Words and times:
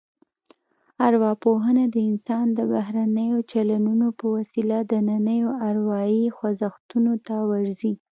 ارواپوهنه 1.07 1.83
د 1.93 1.95
انسان 2.09 2.45
د 2.57 2.59
بهرنیو 2.73 3.37
چلنونو 3.51 4.07
په 4.19 4.25
وسیله 4.35 4.77
دنننیو 4.91 5.49
اروايي 5.69 6.25
خوځښتونو 6.37 7.13
ته 7.27 7.35
ورځي 7.49 7.93